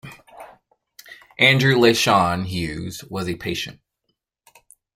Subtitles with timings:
[1.37, 3.79] Andrew Leyshon-Hughes was a patient.